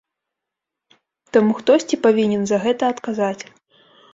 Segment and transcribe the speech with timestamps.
[1.37, 3.39] Таму хтосьці павінен за гэта адказаць.